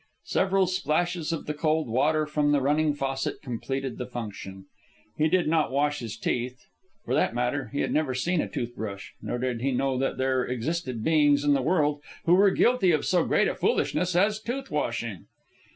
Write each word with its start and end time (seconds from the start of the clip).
Several 0.25 0.65
splashes 0.65 1.31
of 1.31 1.45
the 1.45 1.53
cold 1.53 1.87
water 1.87 2.25
from 2.25 2.51
the 2.53 2.59
running 2.59 2.95
faucet 2.95 3.39
completed 3.43 3.99
the 3.99 4.07
function. 4.07 4.65
He 5.15 5.29
did 5.29 5.47
not 5.47 5.71
wash 5.71 5.99
his 5.99 6.17
teeth. 6.17 6.57
For 7.05 7.13
that 7.13 7.35
matter 7.35 7.67
he 7.71 7.81
had 7.81 7.91
never 7.91 8.15
seen 8.15 8.41
a 8.41 8.49
toothbrush, 8.49 9.09
nor 9.21 9.37
did 9.37 9.61
he 9.61 9.71
know 9.71 9.99
that 9.99 10.17
there 10.17 10.43
existed 10.43 11.03
beings 11.03 11.43
in 11.43 11.53
the 11.53 11.61
world 11.61 12.01
who 12.25 12.33
were 12.33 12.49
guilty 12.49 12.89
of 12.91 13.05
so 13.05 13.23
great 13.23 13.47
a 13.47 13.53
foolishness 13.53 14.15
as 14.15 14.41
tooth 14.41 14.71
washing. 14.71 15.27